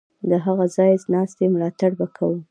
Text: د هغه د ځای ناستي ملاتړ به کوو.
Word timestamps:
د 0.29 0.31
هغه 0.45 0.65
د 0.69 0.71
ځای 0.75 0.91
ناستي 1.13 1.45
ملاتړ 1.53 1.91
به 1.99 2.07
کوو. 2.15 2.37